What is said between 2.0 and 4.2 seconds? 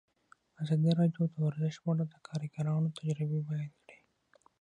د کارګرانو تجربې بیان کړي.